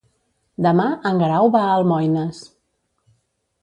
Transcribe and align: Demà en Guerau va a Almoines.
Demà 0.67 0.87
en 1.11 1.23
Guerau 1.25 1.53
va 1.59 1.63
a 1.69 1.77
Almoines. 1.77 2.45